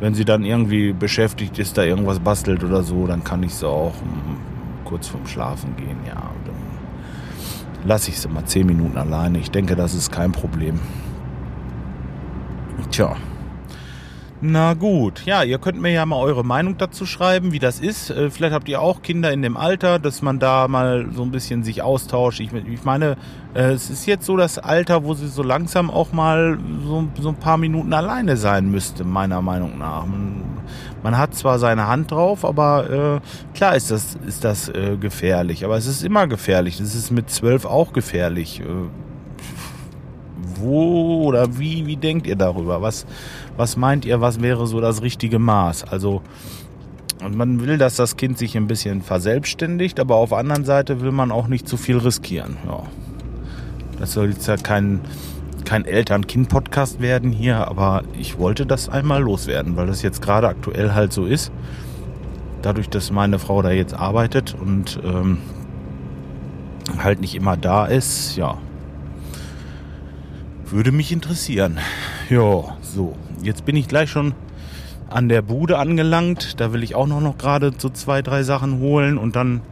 Wenn 0.00 0.14
sie 0.14 0.24
dann 0.24 0.44
irgendwie 0.44 0.92
beschäftigt 0.92 1.58
ist, 1.58 1.76
da 1.76 1.82
irgendwas 1.82 2.20
bastelt 2.20 2.62
oder 2.62 2.82
so, 2.82 3.06
dann 3.06 3.24
kann 3.24 3.42
ich 3.42 3.54
sie 3.54 3.66
auch 3.66 3.94
hm, 4.00 4.36
kurz 4.84 5.08
vorm 5.08 5.26
Schlafen 5.26 5.76
gehen, 5.76 5.98
ja. 6.06 6.14
Dann 6.14 6.54
lasse 7.84 8.10
ich 8.10 8.20
sie 8.20 8.28
mal 8.28 8.44
zehn 8.44 8.66
Minuten 8.66 8.96
alleine. 8.96 9.38
Ich 9.38 9.50
denke, 9.50 9.76
das 9.76 9.94
ist 9.94 10.12
kein 10.12 10.32
Problem. 10.32 10.78
Tja. 12.90 13.16
Na 14.40 14.74
gut, 14.74 15.26
ja, 15.26 15.42
ihr 15.42 15.58
könnt 15.58 15.80
mir 15.80 15.90
ja 15.90 16.06
mal 16.06 16.20
eure 16.20 16.44
Meinung 16.44 16.78
dazu 16.78 17.06
schreiben, 17.06 17.50
wie 17.50 17.58
das 17.58 17.80
ist. 17.80 18.10
Äh, 18.10 18.30
vielleicht 18.30 18.54
habt 18.54 18.68
ihr 18.68 18.80
auch 18.80 19.02
Kinder 19.02 19.32
in 19.32 19.42
dem 19.42 19.56
Alter, 19.56 19.98
dass 19.98 20.22
man 20.22 20.38
da 20.38 20.68
mal 20.68 21.08
so 21.12 21.24
ein 21.24 21.32
bisschen 21.32 21.64
sich 21.64 21.82
austauscht. 21.82 22.38
Ich, 22.38 22.52
ich 22.52 22.84
meine, 22.84 23.16
äh, 23.54 23.72
es 23.72 23.90
ist 23.90 24.06
jetzt 24.06 24.24
so 24.26 24.36
das 24.36 24.58
Alter, 24.58 25.02
wo 25.02 25.14
sie 25.14 25.26
so 25.26 25.42
langsam 25.42 25.90
auch 25.90 26.12
mal 26.12 26.56
so, 26.86 27.08
so 27.20 27.30
ein 27.30 27.34
paar 27.34 27.58
Minuten 27.58 27.92
alleine 27.92 28.36
sein 28.36 28.70
müsste, 28.70 29.02
meiner 29.02 29.42
Meinung 29.42 29.76
nach. 29.76 30.06
Man, 30.06 30.44
man 31.02 31.18
hat 31.18 31.34
zwar 31.34 31.58
seine 31.58 31.88
Hand 31.88 32.12
drauf, 32.12 32.44
aber 32.44 33.20
äh, 33.24 33.56
klar 33.56 33.74
ist 33.74 33.90
das, 33.90 34.16
ist 34.24 34.44
das 34.44 34.68
äh, 34.68 34.96
gefährlich. 35.00 35.64
Aber 35.64 35.76
es 35.76 35.86
ist 35.86 36.04
immer 36.04 36.28
gefährlich. 36.28 36.78
Das 36.78 36.94
ist 36.94 37.10
mit 37.10 37.28
zwölf 37.28 37.64
auch 37.64 37.92
gefährlich. 37.92 38.60
Äh, 38.60 38.64
wo 40.60 41.24
oder 41.24 41.58
wie, 41.58 41.86
wie 41.86 41.96
denkt 41.96 42.26
ihr 42.26 42.36
darüber? 42.36 42.82
Was, 42.82 43.06
was 43.58 43.76
meint 43.76 44.04
ihr, 44.04 44.20
was 44.20 44.40
wäre 44.40 44.66
so 44.68 44.80
das 44.80 45.02
richtige 45.02 45.40
Maß? 45.40 45.84
Also, 45.84 46.22
und 47.24 47.36
man 47.36 47.60
will, 47.60 47.76
dass 47.76 47.96
das 47.96 48.16
Kind 48.16 48.38
sich 48.38 48.56
ein 48.56 48.68
bisschen 48.68 49.02
verselbstständigt, 49.02 49.98
aber 49.98 50.14
auf 50.14 50.28
der 50.28 50.38
anderen 50.38 50.64
Seite 50.64 51.00
will 51.00 51.10
man 51.10 51.32
auch 51.32 51.48
nicht 51.48 51.68
zu 51.68 51.76
viel 51.76 51.98
riskieren. 51.98 52.56
Ja. 52.66 52.84
Das 53.98 54.12
soll 54.12 54.30
jetzt 54.30 54.46
ja 54.46 54.56
kein, 54.56 55.00
kein 55.64 55.84
Eltern-Kind-Podcast 55.84 57.00
werden 57.00 57.32
hier, 57.32 57.66
aber 57.66 58.04
ich 58.16 58.38
wollte 58.38 58.64
das 58.64 58.88
einmal 58.88 59.22
loswerden, 59.22 59.76
weil 59.76 59.88
das 59.88 60.02
jetzt 60.02 60.22
gerade 60.22 60.46
aktuell 60.46 60.94
halt 60.94 61.12
so 61.12 61.26
ist. 61.26 61.50
Dadurch, 62.62 62.88
dass 62.88 63.10
meine 63.10 63.40
Frau 63.40 63.60
da 63.60 63.72
jetzt 63.72 63.94
arbeitet 63.94 64.54
und 64.54 65.00
ähm, 65.04 65.38
halt 66.98 67.20
nicht 67.20 67.34
immer 67.34 67.56
da 67.56 67.86
ist, 67.86 68.36
ja, 68.36 68.56
würde 70.64 70.92
mich 70.92 71.10
interessieren. 71.10 71.78
Ja, 72.30 72.77
so. 72.92 73.16
Jetzt 73.42 73.64
bin 73.64 73.76
ich 73.76 73.88
gleich 73.88 74.10
schon 74.10 74.34
an 75.08 75.28
der 75.28 75.42
Bude 75.42 75.78
angelangt. 75.78 76.60
Da 76.60 76.72
will 76.72 76.82
ich 76.82 76.94
auch 76.94 77.06
noch, 77.06 77.20
noch 77.20 77.38
gerade 77.38 77.72
so 77.76 77.88
zwei, 77.88 78.22
drei 78.22 78.42
Sachen 78.42 78.80
holen 78.80 79.18
und 79.18 79.36
dann 79.36 79.62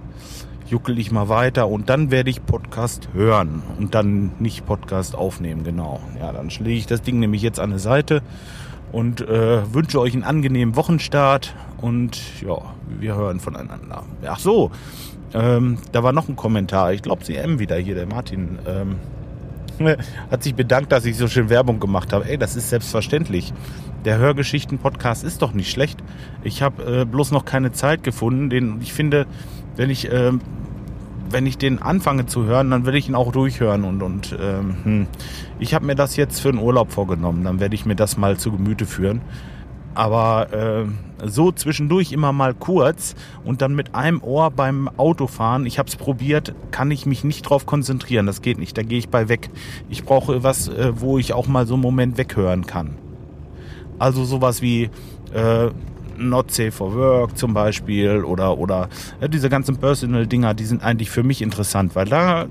juckel 0.68 0.98
ich 0.98 1.12
mal 1.12 1.28
weiter 1.28 1.68
und 1.68 1.88
dann 1.88 2.10
werde 2.10 2.30
ich 2.30 2.44
Podcast 2.44 3.08
hören 3.12 3.62
und 3.78 3.94
dann 3.94 4.32
nicht 4.40 4.66
Podcast 4.66 5.14
aufnehmen, 5.14 5.62
genau. 5.62 6.00
Ja, 6.18 6.32
dann 6.32 6.48
lege 6.48 6.78
ich 6.78 6.86
das 6.86 7.02
Ding 7.02 7.20
nämlich 7.20 7.42
jetzt 7.42 7.60
an 7.60 7.70
der 7.70 7.78
Seite 7.78 8.22
und 8.90 9.20
äh, 9.20 9.72
wünsche 9.72 10.00
euch 10.00 10.14
einen 10.14 10.24
angenehmen 10.24 10.74
Wochenstart 10.74 11.54
und 11.80 12.20
ja, 12.42 12.56
wir 12.98 13.14
hören 13.14 13.38
voneinander. 13.38 14.02
Ach 14.26 14.38
so, 14.40 14.72
ähm, 15.34 15.78
da 15.92 16.02
war 16.02 16.12
noch 16.12 16.28
ein 16.28 16.36
Kommentar. 16.36 16.92
Ich 16.92 17.02
glaube, 17.02 17.22
CM 17.22 17.58
wieder 17.58 17.76
hier, 17.76 17.94
der 17.94 18.06
Martin. 18.06 18.58
Ähm, 18.66 18.96
hat 20.30 20.42
sich 20.42 20.54
bedankt, 20.54 20.92
dass 20.92 21.04
ich 21.04 21.16
so 21.16 21.28
schön 21.28 21.48
Werbung 21.48 21.80
gemacht 21.80 22.12
habe. 22.12 22.28
Ey, 22.28 22.38
das 22.38 22.56
ist 22.56 22.70
selbstverständlich. 22.70 23.52
Der 24.04 24.18
Hörgeschichten-Podcast 24.18 25.24
ist 25.24 25.42
doch 25.42 25.52
nicht 25.52 25.70
schlecht. 25.70 25.98
Ich 26.42 26.62
habe 26.62 27.00
äh, 27.00 27.04
bloß 27.04 27.32
noch 27.32 27.44
keine 27.44 27.72
Zeit 27.72 28.02
gefunden. 28.02 28.50
Den, 28.50 28.80
ich 28.80 28.92
finde, 28.92 29.26
wenn 29.76 29.90
ich 29.90 30.10
äh, 30.10 30.32
wenn 31.30 31.46
ich 31.46 31.58
den 31.58 31.82
anfange 31.82 32.26
zu 32.26 32.44
hören, 32.44 32.70
dann 32.70 32.86
will 32.86 32.94
ich 32.94 33.08
ihn 33.08 33.14
auch 33.14 33.32
durchhören. 33.32 33.84
Und, 33.84 34.02
und 34.02 34.36
ähm, 34.40 34.76
hm. 34.84 35.06
ich 35.58 35.74
habe 35.74 35.84
mir 35.84 35.94
das 35.94 36.16
jetzt 36.16 36.40
für 36.40 36.50
einen 36.50 36.58
Urlaub 36.58 36.92
vorgenommen. 36.92 37.44
Dann 37.44 37.60
werde 37.60 37.74
ich 37.74 37.84
mir 37.84 37.96
das 37.96 38.16
mal 38.16 38.36
zu 38.36 38.52
Gemüte 38.52 38.86
führen. 38.86 39.20
Aber 39.96 40.52
äh, 40.52 41.26
so 41.26 41.50
zwischendurch 41.50 42.12
immer 42.12 42.30
mal 42.30 42.52
kurz 42.52 43.14
und 43.44 43.62
dann 43.62 43.74
mit 43.74 43.94
einem 43.94 44.22
Ohr 44.22 44.50
beim 44.50 44.90
Autofahren, 44.98 45.64
ich 45.64 45.78
habe 45.78 45.88
es 45.88 45.96
probiert, 45.96 46.54
kann 46.70 46.90
ich 46.90 47.06
mich 47.06 47.24
nicht 47.24 47.42
drauf 47.42 47.64
konzentrieren. 47.64 48.26
Das 48.26 48.42
geht 48.42 48.58
nicht, 48.58 48.76
da 48.76 48.82
gehe 48.82 48.98
ich 48.98 49.08
bei 49.08 49.30
weg. 49.30 49.48
Ich 49.88 50.04
brauche 50.04 50.42
was, 50.42 50.68
äh, 50.68 50.92
wo 51.00 51.16
ich 51.16 51.32
auch 51.32 51.46
mal 51.46 51.66
so 51.66 51.74
einen 51.74 51.82
Moment 51.82 52.18
weghören 52.18 52.66
kann. 52.66 52.98
Also 53.98 54.26
sowas 54.26 54.60
wie 54.60 54.90
äh, 55.32 55.70
Not 56.18 56.50
Safe 56.50 56.72
for 56.72 56.94
Work 56.94 57.38
zum 57.38 57.54
Beispiel 57.54 58.22
oder, 58.22 58.58
oder 58.58 58.90
ja, 59.22 59.28
diese 59.28 59.48
ganzen 59.48 59.78
Personal-Dinger, 59.78 60.52
die 60.52 60.66
sind 60.66 60.82
eigentlich 60.82 61.08
für 61.08 61.22
mich 61.22 61.40
interessant, 61.40 61.96
weil 61.96 62.04
da 62.04 62.46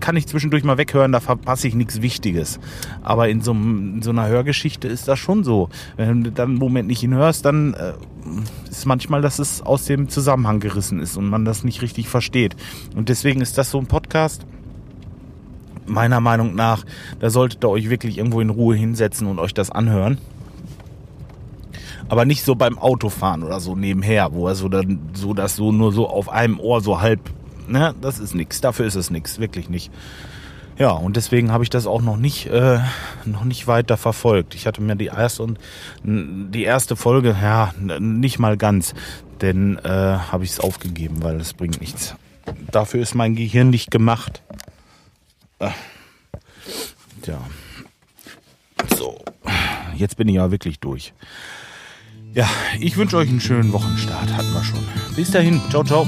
kann 0.00 0.16
ich 0.16 0.26
zwischendurch 0.26 0.64
mal 0.64 0.78
weghören, 0.78 1.12
da 1.12 1.20
verpasse 1.20 1.68
ich 1.68 1.74
nichts 1.74 2.02
Wichtiges. 2.02 2.58
Aber 3.02 3.28
in 3.28 3.40
so, 3.40 3.52
in 3.52 4.02
so 4.02 4.10
einer 4.10 4.28
Hörgeschichte 4.28 4.88
ist 4.88 5.08
das 5.08 5.18
schon 5.18 5.44
so. 5.44 5.68
Wenn 5.96 6.24
du 6.24 6.32
dann 6.32 6.50
einen 6.50 6.58
Moment 6.58 6.88
nicht 6.88 7.00
hinhörst, 7.00 7.44
dann 7.44 7.74
äh, 7.74 7.92
ist 8.70 8.86
manchmal, 8.86 9.22
dass 9.22 9.38
es 9.38 9.62
aus 9.62 9.84
dem 9.84 10.08
Zusammenhang 10.08 10.60
gerissen 10.60 11.00
ist 11.00 11.16
und 11.16 11.28
man 11.28 11.44
das 11.44 11.64
nicht 11.64 11.82
richtig 11.82 12.08
versteht. 12.08 12.56
Und 12.96 13.08
deswegen 13.08 13.40
ist 13.40 13.58
das 13.58 13.70
so 13.70 13.78
ein 13.78 13.86
Podcast, 13.86 14.46
meiner 15.86 16.20
Meinung 16.20 16.54
nach, 16.54 16.84
da 17.18 17.30
solltet 17.30 17.64
ihr 17.64 17.70
euch 17.70 17.88
wirklich 17.88 18.18
irgendwo 18.18 18.40
in 18.40 18.50
Ruhe 18.50 18.76
hinsetzen 18.76 19.26
und 19.26 19.38
euch 19.38 19.54
das 19.54 19.70
anhören 19.70 20.18
aber 22.08 22.24
nicht 22.24 22.44
so 22.44 22.54
beim 22.54 22.78
Autofahren 22.78 23.42
oder 23.42 23.60
so 23.60 23.76
nebenher, 23.76 24.32
wo 24.32 24.48
er 24.48 24.54
so 24.54 24.68
dann 24.68 24.98
so 25.12 25.34
das 25.34 25.56
so 25.56 25.72
nur 25.72 25.92
so 25.92 26.08
auf 26.08 26.28
einem 26.28 26.58
Ohr 26.58 26.80
so 26.80 27.00
halb, 27.00 27.20
ne, 27.68 27.94
das 28.00 28.18
ist 28.18 28.34
nix. 28.34 28.60
Dafür 28.60 28.86
ist 28.86 28.94
es 28.94 29.10
nix, 29.10 29.38
wirklich 29.38 29.68
nicht. 29.68 29.90
Ja, 30.78 30.90
und 30.90 31.16
deswegen 31.16 31.50
habe 31.50 31.64
ich 31.64 31.70
das 31.70 31.86
auch 31.86 32.02
noch 32.02 32.16
nicht, 32.16 32.46
äh, 32.46 32.78
noch 33.24 33.44
nicht 33.44 33.66
weiter 33.66 33.96
verfolgt. 33.96 34.54
Ich 34.54 34.66
hatte 34.66 34.80
mir 34.80 34.94
die 34.94 35.06
erste 35.06 35.42
und 35.42 35.58
die 36.04 36.62
erste 36.62 36.94
Folge, 36.94 37.36
ja, 37.40 37.72
nicht 37.98 38.38
mal 38.38 38.56
ganz, 38.56 38.94
denn 39.40 39.76
äh, 39.78 39.88
habe 39.88 40.44
ich 40.44 40.50
es 40.50 40.60
aufgegeben, 40.60 41.22
weil 41.22 41.40
es 41.40 41.52
bringt 41.52 41.80
nichts. 41.80 42.14
Dafür 42.70 43.02
ist 43.02 43.16
mein 43.16 43.34
Gehirn 43.34 43.70
nicht 43.70 43.90
gemacht. 43.90 44.42
Äh, 45.58 45.70
tja. 47.22 47.40
So, 48.96 49.18
jetzt 49.96 50.16
bin 50.16 50.28
ich 50.28 50.36
ja 50.36 50.52
wirklich 50.52 50.78
durch. 50.78 51.12
Ja, 52.34 52.48
ich 52.78 52.96
wünsche 52.96 53.16
euch 53.16 53.28
einen 53.28 53.40
schönen 53.40 53.72
Wochenstart. 53.72 54.32
Hatten 54.32 54.52
wir 54.52 54.62
schon. 54.62 54.86
Bis 55.16 55.32
dahin. 55.32 55.60
Ciao, 55.70 55.82
ciao. 55.82 56.06